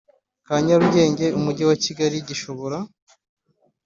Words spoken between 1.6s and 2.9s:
wa kigali gishobora